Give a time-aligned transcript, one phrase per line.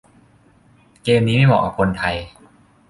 [1.03, 2.15] 'เกม' นี้ไม่เหมาะกับคนไทย